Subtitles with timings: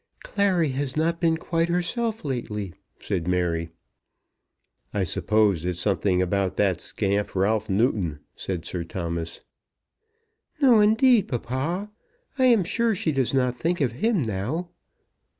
[0.23, 3.69] "Clary has not been quite herself lately," said Mary.
[4.95, 9.41] "I suppose it's something about that scamp, Ralph Newton," said Sir Thomas.
[10.59, 11.91] "No, indeed, papa;
[12.39, 14.69] I am sure she does not think of him now."